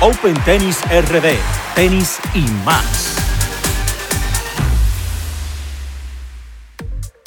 [0.00, 1.34] Open Tennis RD,
[1.74, 3.16] tenis y más.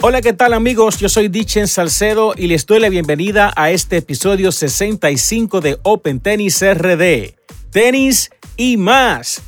[0.01, 0.97] Hola, ¿qué tal amigos?
[0.97, 6.21] Yo soy Dichen Salcedo y les doy la bienvenida a este episodio 65 de Open
[6.21, 7.35] Tennis RD,
[7.71, 9.41] tenis y más.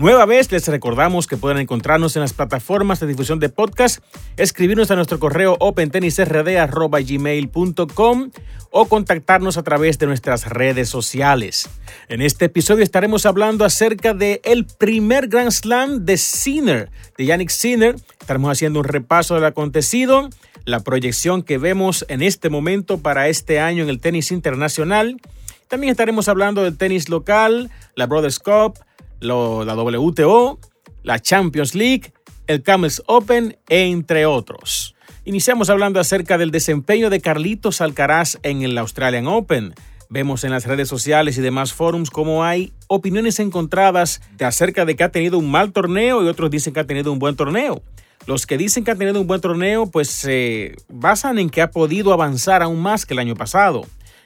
[0.00, 4.02] Nueva vez les recordamos que pueden encontrarnos en las plataformas de difusión de podcast,
[4.38, 8.30] escribirnos a nuestro correo opentennisrd.gmail.com
[8.70, 11.68] o contactarnos a través de nuestras redes sociales.
[12.08, 17.50] En este episodio estaremos hablando acerca del el primer Grand Slam de Sinner, de Yannick
[17.50, 17.96] Sinner.
[18.18, 20.30] Estaremos haciendo un repaso del acontecido,
[20.64, 25.20] la proyección que vemos en este momento para este año en el tenis internacional.
[25.68, 28.78] También estaremos hablando del tenis local, la Brothers Cup,
[29.20, 30.58] la WTO,
[31.02, 32.12] la Champions League,
[32.46, 34.94] el Camels Open, entre otros.
[35.24, 39.74] Iniciamos hablando acerca del desempeño de Carlitos Alcaraz en el Australian Open.
[40.08, 44.96] Vemos en las redes sociales y demás forums cómo hay opiniones encontradas de acerca de
[44.96, 47.82] que ha tenido un mal torneo y otros dicen que ha tenido un buen torneo.
[48.26, 51.70] Los que dicen que ha tenido un buen torneo pues se basan en que ha
[51.70, 53.82] podido avanzar aún más que el año pasado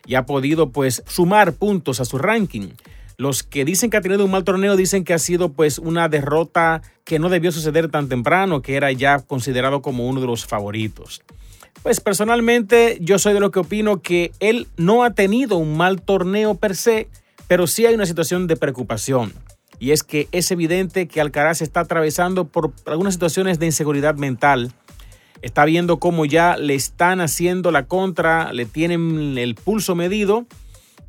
[0.06, 2.68] y ha podido pues sumar puntos a su ranking.
[3.16, 6.08] Los que dicen que ha tenido un mal torneo dicen que ha sido pues una
[6.08, 10.46] derrota que no debió suceder tan temprano, que era ya considerado como uno de los
[10.46, 11.22] favoritos.
[11.82, 16.02] Pues personalmente yo soy de lo que opino que él no ha tenido un mal
[16.02, 17.08] torneo per se,
[17.46, 19.32] pero sí hay una situación de preocupación.
[19.78, 24.72] Y es que es evidente que Alcaraz está atravesando por algunas situaciones de inseguridad mental.
[25.42, 30.46] Está viendo cómo ya le están haciendo la contra, le tienen el pulso medido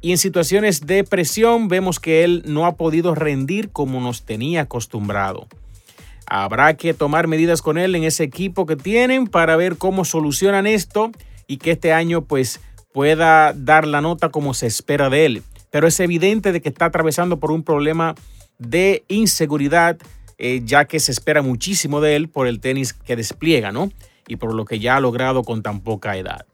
[0.06, 4.62] y en situaciones de presión vemos que él no ha podido rendir como nos tenía
[4.62, 5.47] acostumbrado.
[6.28, 10.67] Habrá que tomar medidas con él en ese equipo que tienen para ver cómo solucionan
[10.67, 11.12] esto
[11.47, 12.62] y que este año pues
[12.94, 15.44] pueda dar la nota como se espera de él.
[15.72, 18.14] Pero es evidente de que está atravesando por un problema
[18.59, 19.97] de inseguridad,
[20.38, 23.91] eh, ya que se espera muchísimo de él por el tenis que despliega, ¿no?
[24.28, 26.46] Y por lo que ya ha logrado con tan poca edad.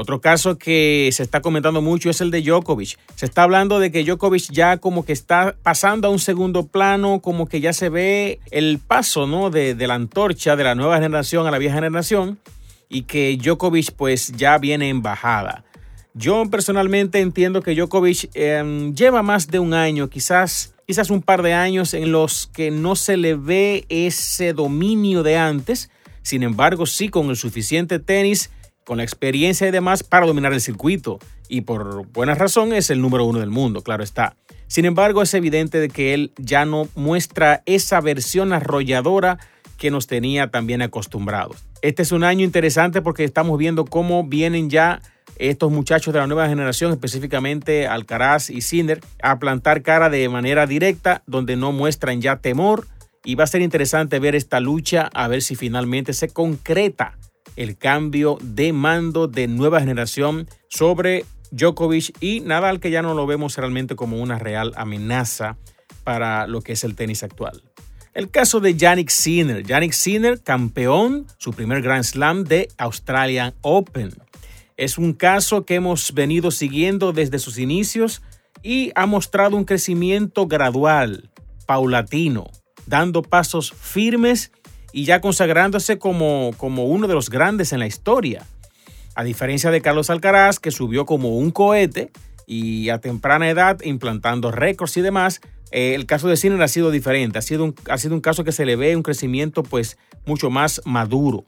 [0.00, 2.96] Otro caso que se está comentando mucho es el de Djokovic.
[3.16, 7.18] Se está hablando de que Djokovic ya como que está pasando a un segundo plano,
[7.18, 9.50] como que ya se ve el paso ¿no?
[9.50, 12.38] de, la antorcha de la nueva generación a la vieja generación
[12.88, 15.64] y que Djokovic pues ya viene en bajada.
[16.14, 21.42] Yo personalmente entiendo que Djokovic em, lleva más de un año, quizás, quizás un par
[21.42, 25.90] de años en los que no se le ve ese dominio de antes.
[26.22, 28.52] Sin embargo, sí con el suficiente tenis
[28.88, 31.18] con la experiencia y demás para dominar el circuito.
[31.46, 34.34] Y por buena razón es el número uno del mundo, claro está.
[34.66, 39.38] Sin embargo, es evidente de que él ya no muestra esa versión arrolladora
[39.76, 41.66] que nos tenía también acostumbrados.
[41.82, 45.02] Este es un año interesante porque estamos viendo cómo vienen ya
[45.36, 50.66] estos muchachos de la nueva generación, específicamente Alcaraz y Sinner, a plantar cara de manera
[50.66, 52.86] directa, donde no muestran ya temor.
[53.22, 57.18] Y va a ser interesante ver esta lucha, a ver si finalmente se concreta
[57.58, 63.26] el cambio de mando de nueva generación sobre Djokovic y Nadal, que ya no lo
[63.26, 65.56] vemos realmente como una real amenaza
[66.04, 67.64] para lo que es el tenis actual.
[68.14, 69.64] El caso de Yannick Sinner.
[69.64, 74.14] Yannick Sinner, campeón, su primer Grand Slam de Australian Open.
[74.76, 78.22] Es un caso que hemos venido siguiendo desde sus inicios
[78.62, 81.30] y ha mostrado un crecimiento gradual,
[81.66, 82.50] paulatino,
[82.86, 84.52] dando pasos firmes
[84.92, 88.46] y ya consagrándose como, como uno de los grandes en la historia.
[89.14, 92.10] A diferencia de Carlos Alcaraz, que subió como un cohete
[92.46, 95.40] y a temprana edad implantando récords y demás,
[95.70, 97.38] eh, el caso de Sinner ha sido diferente.
[97.38, 100.50] Ha sido, un, ha sido un caso que se le ve un crecimiento pues mucho
[100.50, 101.44] más maduro.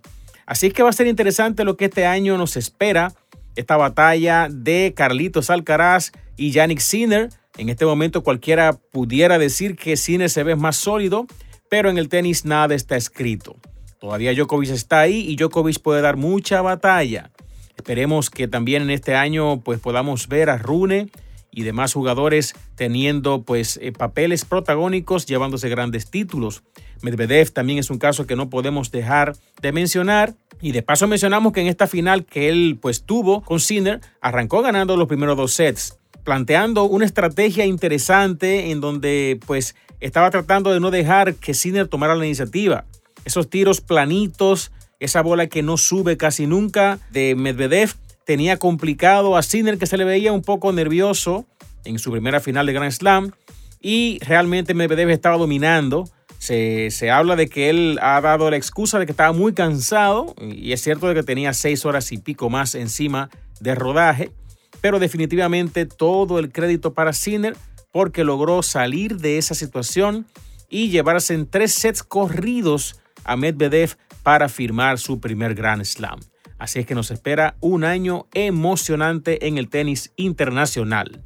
[0.46, 3.12] Así que va a ser interesante lo que este año nos espera.
[3.56, 7.30] Esta batalla de Carlitos Alcaraz y Yannick Sinner.
[7.56, 11.26] En este momento cualquiera pudiera decir que Sinner se ve más sólido
[11.70, 13.56] pero en el tenis nada está escrito.
[13.98, 17.30] Todavía Djokovic está ahí y Djokovic puede dar mucha batalla.
[17.76, 21.08] Esperemos que también en este año pues podamos ver a Rune
[21.52, 26.62] y demás jugadores teniendo pues eh, papeles protagónicos llevándose grandes títulos.
[27.02, 31.52] Medvedev también es un caso que no podemos dejar de mencionar y de paso mencionamos
[31.52, 35.52] que en esta final que él pues tuvo con Sinner arrancó ganando los primeros dos
[35.52, 41.88] sets planteando una estrategia interesante en donde pues estaba tratando de no dejar que Sinner
[41.88, 42.84] tomara la iniciativa.
[43.24, 47.94] Esos tiros planitos, esa bola que no sube casi nunca de Medvedev,
[48.24, 51.46] tenía complicado a Sinner que se le veía un poco nervioso
[51.84, 53.32] en su primera final de Grand Slam
[53.80, 56.08] y realmente Medvedev estaba dominando.
[56.38, 60.34] Se, se, habla de que él ha dado la excusa de que estaba muy cansado
[60.40, 63.28] y es cierto de que tenía seis horas y pico más encima
[63.60, 64.32] de rodaje,
[64.80, 67.56] pero definitivamente todo el crédito para Sinner
[67.92, 70.26] porque logró salir de esa situación
[70.68, 76.20] y llevarse en tres sets corridos a Medvedev para firmar su primer Grand Slam.
[76.58, 81.22] Así es que nos espera un año emocionante en el tenis internacional.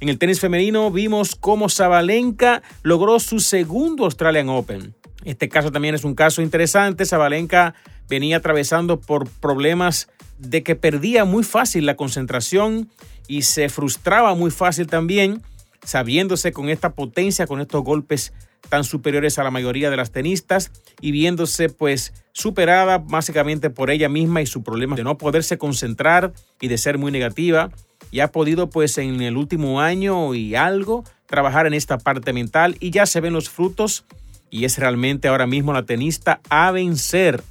[0.00, 4.94] En el tenis femenino vimos cómo Zabalenka logró su segundo Australian Open.
[5.24, 7.04] Este caso también es un caso interesante.
[7.04, 7.74] Zabalenka
[8.08, 10.08] venía atravesando por problemas
[10.38, 12.88] de que perdía muy fácil la concentración
[13.26, 15.42] y se frustraba muy fácil también,
[15.84, 18.32] sabiéndose con esta potencia, con estos golpes
[18.68, 20.70] tan superiores a la mayoría de las tenistas
[21.00, 26.32] y viéndose pues superada básicamente por ella misma y su problema de no poderse concentrar
[26.60, 27.70] y de ser muy negativa.
[28.10, 32.76] Y ha podido pues en el último año y algo trabajar en esta parte mental
[32.80, 34.04] y ya se ven los frutos
[34.50, 37.42] y es realmente ahora mismo la tenista a vencer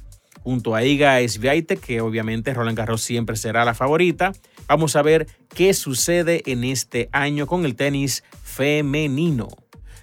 [0.48, 4.32] junto a Iga Swiatek, que obviamente Roland Garros siempre será la favorita.
[4.66, 9.48] Vamos a ver qué sucede en este año con el tenis femenino.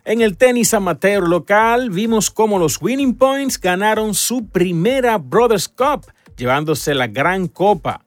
[0.04, 6.06] En el tenis amateur local vimos cómo los Winning Points ganaron su primera Brothers Cup,
[6.38, 8.06] llevándose la gran copa.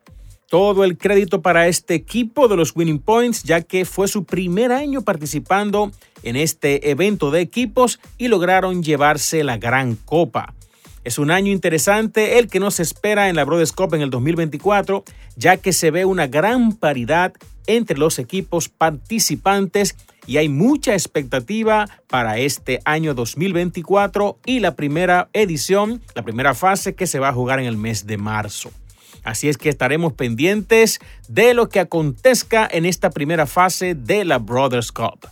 [0.49, 4.70] Todo el crédito para este equipo de los Winning Points, ya que fue su primer
[4.70, 5.90] año participando
[6.23, 10.55] en este evento de equipos y lograron llevarse la gran copa.
[11.08, 15.05] Es un año interesante el que nos espera en la Brothers Cup en el 2024,
[15.37, 17.32] ya que se ve una gran paridad
[17.66, 19.96] entre los equipos participantes
[20.26, 26.94] y hay mucha expectativa para este año 2024 y la primera edición, la primera fase
[26.94, 28.70] que se va a jugar en el mes de marzo.
[29.25, 34.37] Así es que estaremos pendientes de lo que acontezca en esta primera fase de la
[34.37, 35.26] Brothers Cup.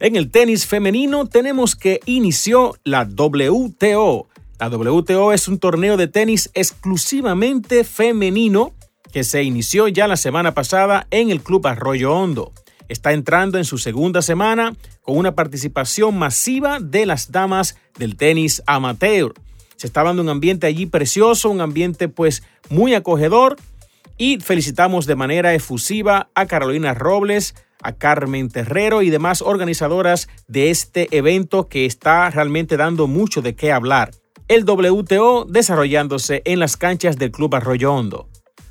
[0.00, 4.26] En el tenis femenino tenemos que inició la WTO,
[4.58, 8.72] la WTO es un torneo de tenis exclusivamente femenino
[9.12, 12.52] que se inició ya la semana pasada en el Club Arroyo Hondo.
[12.88, 18.62] Está entrando en su segunda semana con una participación masiva de las damas del tenis
[18.66, 19.34] amateur.
[19.76, 23.56] Se está dando un ambiente allí precioso, un ambiente pues muy acogedor
[24.16, 30.70] y felicitamos de manera efusiva a Carolina Robles, a Carmen Terrero y demás organizadoras de
[30.70, 34.12] este evento que está realmente dando mucho de qué hablar
[34.48, 38.28] el WTO desarrollándose en las canchas del Club Arroyo Hondo.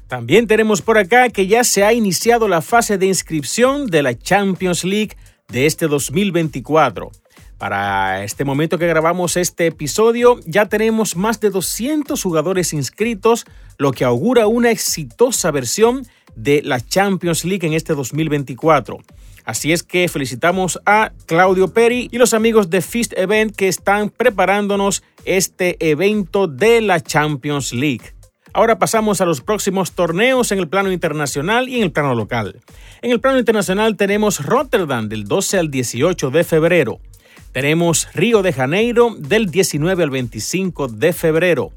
[0.07, 4.18] También tenemos por acá que ya se ha iniciado la fase de inscripción de la
[4.18, 5.18] Champions League
[5.50, 7.12] de este 2024.
[7.57, 13.45] Para este momento que grabamos este episodio, ya tenemos más de 200 jugadores inscritos,
[13.78, 16.06] lo que augura una exitosa versión
[16.36, 19.00] de la Champions League en este 2024.
[19.45, 24.10] Así es que felicitamos a Claudio Peri y los amigos de Fist Event que están
[24.10, 28.16] preparándonos este evento de la Champions League.
[28.54, 32.62] Ahora pasamos a los próximos torneos en el plano internacional y en el plano local.
[33.01, 37.00] En el plano internacional tenemos Rotterdam del 12 al 18 de febrero.
[37.51, 41.71] Tenemos Río de Janeiro del 19 al 25 de febrero.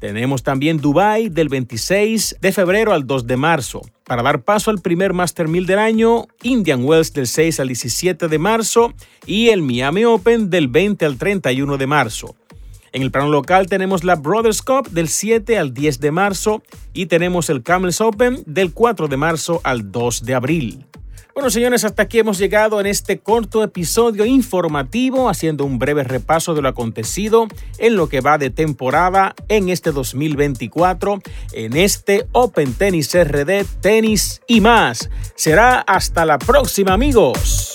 [0.00, 3.80] Tenemos también Dubai del 26 de febrero al 2 de marzo.
[4.04, 8.28] Para dar paso al primer Master 1000 del año, Indian Wells del 6 al 17
[8.28, 8.92] de marzo
[9.24, 12.34] y el Miami Open del 20 al 31 de marzo.
[12.94, 16.62] En el plano local tenemos la Brothers Cup del 7 al 10 de marzo
[16.92, 20.86] y tenemos el Camels Open del 4 de marzo al 2 de abril.
[21.34, 26.54] Bueno, señores, hasta aquí hemos llegado en este corto episodio informativo, haciendo un breve repaso
[26.54, 27.48] de lo acontecido
[27.78, 31.20] en lo que va de temporada en este 2024,
[31.52, 35.10] en este Open Tennis RD, tenis y más.
[35.34, 37.73] Será hasta la próxima, amigos.